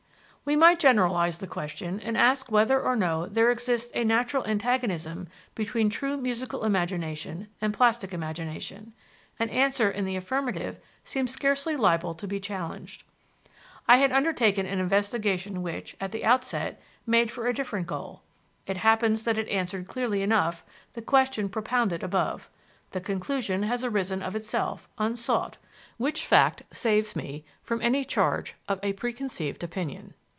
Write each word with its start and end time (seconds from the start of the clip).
We 0.43 0.55
might 0.57 0.79
generalize 0.79 1.37
the 1.37 1.47
question 1.47 1.99
and 2.01 2.17
ask 2.17 2.51
whether 2.51 2.81
or 2.81 2.95
no 2.95 3.27
there 3.27 3.51
exists 3.51 3.91
a 3.93 4.03
natural 4.03 4.43
antagonism 4.45 5.29
between 5.55 5.89
true 5.89 6.17
musical 6.17 6.65
imagination 6.65 7.47
and 7.61 7.73
plastic 7.73 8.11
imagination. 8.11 8.93
An 9.39 9.49
answer 9.49 9.89
in 9.89 10.03
the 10.03 10.15
affirmative 10.17 10.77
seems 11.03 11.31
scarcely 11.31 11.77
liable 11.77 12.15
to 12.15 12.27
be 12.27 12.39
challenged. 12.39 13.03
I 13.87 13.97
had 13.97 14.11
undertaken 14.11 14.65
an 14.65 14.79
investigation 14.79 15.61
which, 15.61 15.95
at 16.01 16.11
the 16.11 16.25
outset, 16.25 16.81
made 17.05 17.29
for 17.31 17.45
a 17.47 17.53
different 17.53 17.85
goal. 17.87 18.23
It 18.67 18.77
happens 18.77 19.23
that 19.23 19.37
it 19.37 19.47
answered 19.47 19.87
clearly 19.87 20.21
enough 20.23 20.65
the 20.93 21.03
question 21.03 21.47
propounded 21.49 22.01
above: 22.03 22.49
the 22.91 22.99
conclusion 22.99 23.61
has 23.63 23.85
arisen 23.85 24.21
of 24.23 24.35
itself, 24.35 24.89
unsought; 24.97 25.57
which 25.97 26.25
fact 26.25 26.63
saves 26.75 27.15
me 27.15 27.45
from 27.61 27.79
any 27.81 28.03
charge 28.03 28.55
of 28.67 28.79
a 28.81 28.93
preconceived 28.93 29.63
opinion. 29.63 30.13